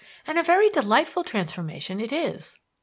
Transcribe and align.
And 0.25 0.39
a 0.39 0.41
very 0.41 0.67
delightful 0.71 1.23
transformation 1.23 1.99
it 1.99 2.11
is." 2.11 2.57